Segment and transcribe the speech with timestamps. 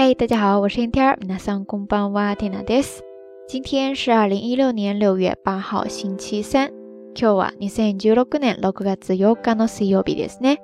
[0.00, 2.48] 嗨，大家好，我是天天儿，那ん工ん哇蒂
[3.48, 6.70] 今天是二零一六年六月八号星期三。
[7.16, 10.58] 今日は二千 n 十六年六月の日曜日ですね。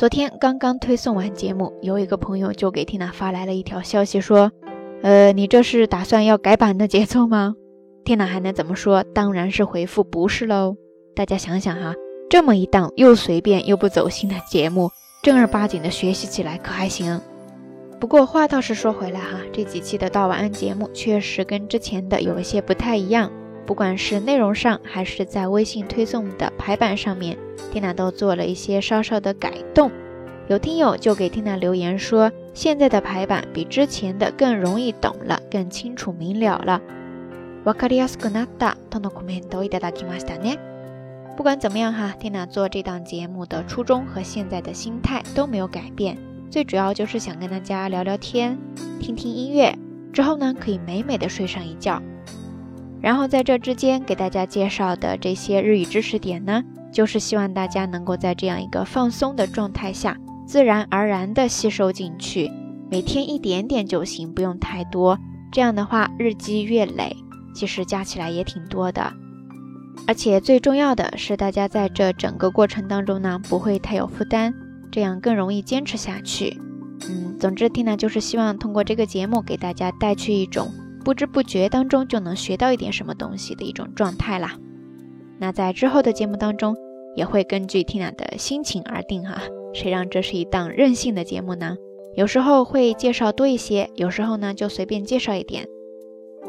[0.00, 4.50] 昨天刚刚推送完节目，有一个朋友就给 Tina 发来了一条消息，说
[5.04, 7.52] ：“呃，你这是打算要改版的节奏吗？”
[8.06, 9.04] t i n a 还能怎么说？
[9.04, 10.76] 当然是回复不是喽。
[11.14, 11.92] 大家想想哈，
[12.30, 14.88] 这么一档又随便又不走心的节目，
[15.22, 17.20] 正儿八经的学习起来可还行？
[17.98, 23.30] 不过话倒是说回来哈，这几期的《道晚安》节目确实跟之前的有一些不太一样，
[23.66, 27.38] 不管是内容上，还是在微信推送的排版上面，
[27.72, 29.90] 缇娜都做了一些稍稍的改动。
[30.48, 36.80] 有听友就给缇娜留言说，现在的排版比之前的更容易懂了，更清楚明了了。
[41.36, 46.33] 不管怎么样哈，缇娜做这档节目的初衷和现在的心态都没有改变。
[46.54, 48.56] 最主要就是想跟大家聊聊天，
[49.00, 49.76] 听听音乐，
[50.12, 52.00] 之后呢可以美美的睡上一觉。
[53.02, 60.16] 然后在这之间给大家介绍的这些日语知识点呢，就是希望大家能够在这样一个放松的状态下，
[60.46, 62.48] 自然而然的吸收进去。
[62.88, 65.18] 每天一点点就行，不用太多。
[65.50, 67.16] 这样的话，日积月累，
[67.52, 69.12] 其实加起来也挺多的。
[70.06, 74.54] 而且最重要的是，大家在这整个过程当中呢，不会太有负担。
[74.94, 76.56] 这样更容易坚持下去。
[77.10, 80.72] 嗯，总之，听暖就是希望通过这个节目给大家带去一种
[81.04, 84.54] 不知不觉当中就能学到一点什么东西的一种状态啦。
[85.40, 86.76] 那在之后的节目当中，
[87.16, 89.42] 也会根据 Tina 的心情而定哈。
[89.72, 91.74] 谁让这是一档任性的节目呢？
[92.14, 95.66] 有时候会介绍多一些，有时候呢就随便介绍一点。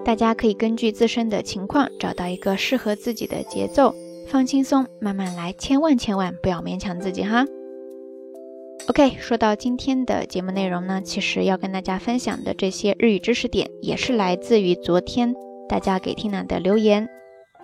[0.05, 3.95] 大家可以根据自身的情况找到一个适合自己的节奏，
[4.27, 7.43] 放轻松，慢慢来，千万千万不要勉强自己哈。
[8.87, 15.33] OK，说到今天的节目内容呢，其实要跟大家分享的这些日语知识点，也是来自于昨天
[15.67, 17.09] 大家给听娜的留言。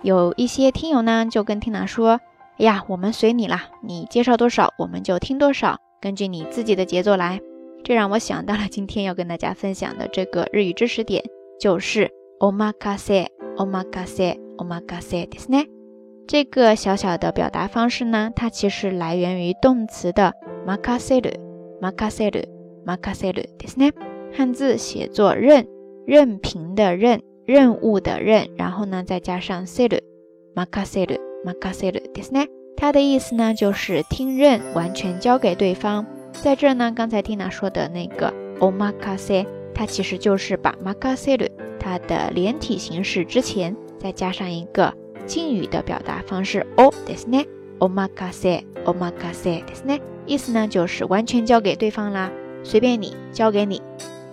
[0.02, 2.20] 有一些听友呢就跟听娜说
[2.58, 7.40] ：“哎呀，我们随你啦，你介绍多少我们就听多少，根据你自己的节奏来。”
[7.84, 11.22] 这让我想到了今天要跟大家分享的这个日语知识点，
[11.60, 12.10] 就是
[12.40, 15.81] omakase，omakase，omakase，ですね。
[16.26, 20.34] 这个小小的表达方式呢，它其实来源于动词的
[20.66, 21.32] macaseru
[21.80, 22.44] macaseru
[22.84, 23.92] m a a s e r u
[24.34, 25.66] 汉字写作任
[26.06, 30.00] 任凭的任，任务的任，然后呢再加上 seru
[30.54, 32.02] macaseru macaseru，
[32.76, 36.06] 它的意思呢就是听任，完全交给对方。
[36.32, 44.94] 在这呢，刚才 Tina 说的那个 o m a k a s e 它其实就是把 macaseru 它的连体形式之前再加上一个。
[45.26, 47.46] 敬语的表达方式哦，ですね。
[47.78, 50.00] 我玛卡塞，我玛卡塞，ですね。
[50.26, 52.30] 意思呢就是完全交给对方啦，
[52.62, 53.80] 随便你，交给你。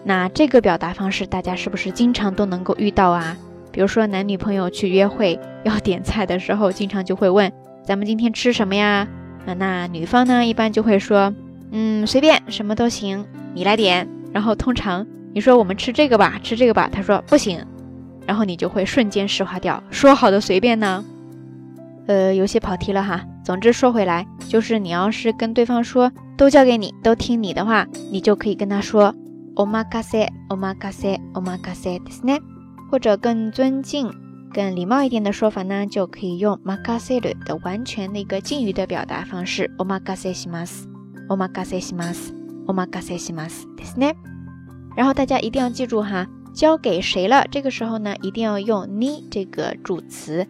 [0.03, 3.37] 那这个表达方式大家是不是经常都能够遇到啊？
[3.71, 7.51] 比如说男女朋友去约会要点菜的时候，经常就会问，
[7.83, 9.07] 咱们今天吃什么呀？
[9.45, 11.33] 啊，那女方呢一般就会说，
[11.71, 14.07] 嗯，随便，什么都行，你来点。
[14.31, 17.59] 然后通常你说我们吃这个吧，吃这个吧，他说不行。
[18.29, 19.81] 然后你就会瞬间石化掉。
[19.89, 21.03] 说好的随便呢？
[22.05, 23.23] 呃，有些跑题了哈。
[23.43, 29.15] 总之说回来，就是你要是跟对方说都交给你，都听你的话，你就可以跟他说
[29.55, 32.39] “omakase omakase omakase desne”。
[32.91, 34.11] 或者更尊敬、
[34.53, 40.85] 更礼貌一点的说法呢，就可以用 “makase” 的完全那个敬语的表达方式 “omakaseimas
[41.29, 42.29] omakaseimas
[42.67, 44.13] omakaseimas desne”。
[44.95, 46.27] 然后大家一定要记住哈。
[46.59, 47.45] 交给谁了？
[47.49, 50.45] 这个时候呢，一定要用你这个主词。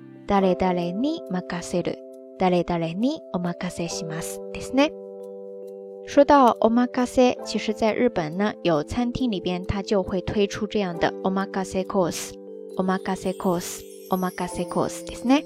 [6.07, 15.45] 说到 omakase，其实在日本呢，有餐厅里边，它就会推出这样的 omakase course，omakase course，omakase course，对不对？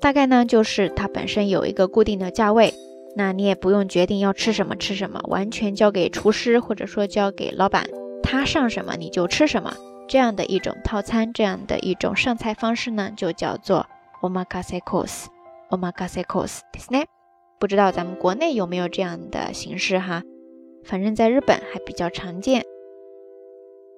[0.00, 2.72] 大概呢，就是它本身有一个固定的价位，
[3.14, 7.86] 那你也不用决定要吃什么吃什么，完全交给厨师或者说交给老板。
[8.26, 9.72] 他上什么你就吃什么，
[10.08, 13.86] 这样的一种套餐，这样的一种上菜方式呢，就叫做
[14.20, 15.26] omakase course。
[15.70, 17.04] omakase course，对不
[17.60, 20.22] 不知道咱们国内有没有这样的形式哈，
[20.84, 22.64] 反正在日本还比较常见。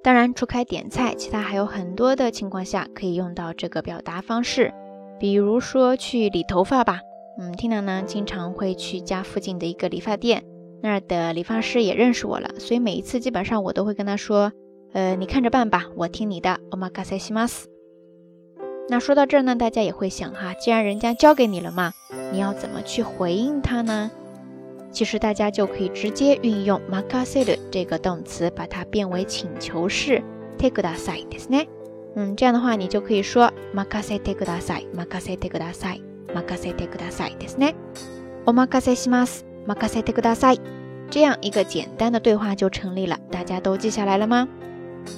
[0.05, 4.75] 当然，除开点菜，其他还有很多的情况下可以用到这个表达方式，
[5.19, 7.01] 比如说去理头发吧，
[7.39, 10.45] 嗯，们听呢经常会去家附近的一个理发店。
[10.83, 14.53] 那儿的理发师也认识我了，所以每一次基本上我都会跟他说
[14.93, 16.59] ：“呃，你看着办吧，我听你的。”
[18.91, 21.93] 那说到这儿呢，大家也会想哈，既然人家交给你了嘛，
[22.33, 24.11] 你要怎么去回应他呢？
[24.91, 30.23] 其实大家就可以直接运用“任せる”这个动词，把它变为请求式
[30.59, 31.67] “てください”，ですね。
[32.15, 36.01] 嗯，这样的话你就可以说“任せてくだ a い”，“任せてください
[36.33, 37.75] ”，“任せてください”，ですね。
[38.47, 39.48] お任せします。
[39.69, 40.57] 马カセテグダセ，
[41.11, 43.19] 这样一个简单的对话就成立了。
[43.31, 44.49] 大家都记下来了吗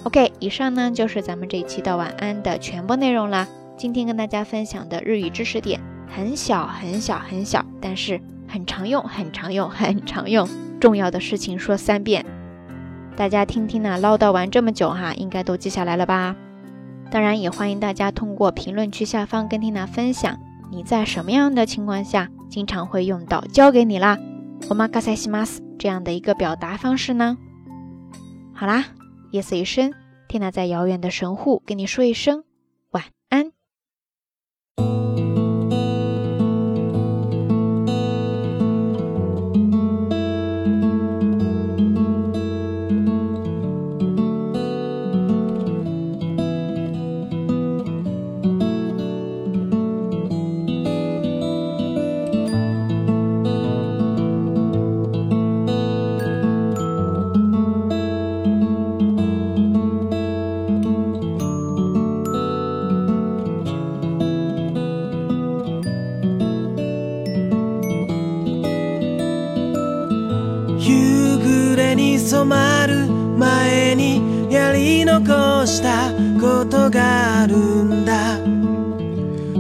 [0.03, 3.47] ？OK，以上呢就是咱们这一期的晚安的全部内容啦。
[3.77, 10.49] 今天跟大家分享的日语知识点很小很小很小，但是很常用很常用很常用。
[10.81, 12.27] 重要的事情说三遍，
[13.15, 13.99] 大家听听呢。
[14.01, 16.35] 唠叨完这么久哈，应该都记下来了吧？
[17.13, 20.37] 当然也欢迎大家通过评论区下方跟缇娜分享，
[20.73, 24.19] 你在什么样的情况下经常会用到，交给你啦。
[24.69, 27.37] 我们刚才“西马斯”这样的一个表达方式呢？
[28.55, 28.85] 好啦，
[29.33, 29.93] 夜色已深，
[30.29, 32.43] 天娜在遥远的神户跟你说一声。
[75.81, 78.39] したことがあるんだ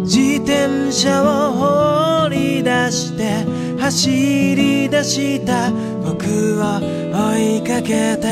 [0.02, 3.46] 自転車を放り出して
[3.80, 4.10] 走
[4.54, 5.70] り出した
[6.04, 8.26] 僕を追いかけて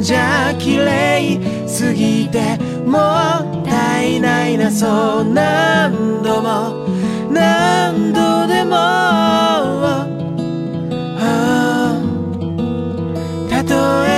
[0.00, 2.98] じゃ綺麗すぎても
[3.60, 6.86] ったいないなそう何度も
[7.32, 8.76] 何度でも
[13.58, 13.72] 例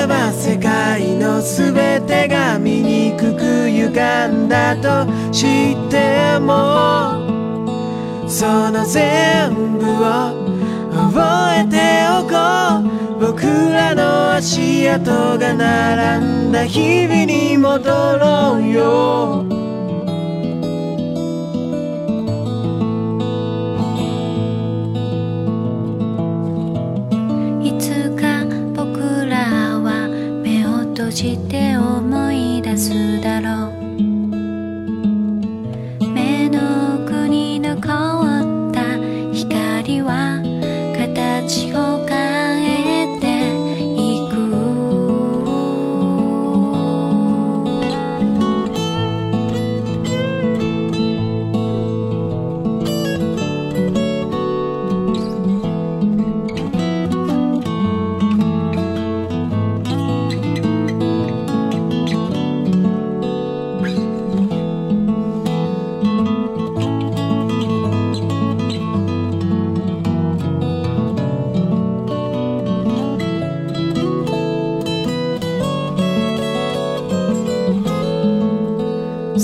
[0.05, 7.17] えば世界の全てが醜く歪んだとしても
[8.29, 10.33] その全部を
[11.13, 11.88] 覚えて
[13.41, 19.45] 僕らの足跡が並んだ日々に戻ろうよ
[27.63, 30.09] 「いつか僕らは
[30.43, 32.93] 目を閉じて思い出す」